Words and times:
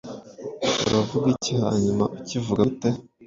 Uravuga 0.87 1.25
iki 1.35 1.53
hanyuma 1.63 2.03
Ukivuga 2.17 2.61
gute 2.69 2.89